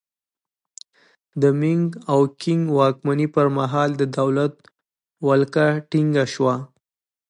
[1.41, 4.53] د مینګ او کینګ واکمنۍ پرمهال د دولت
[5.27, 6.55] ولکه ټینګه شوه.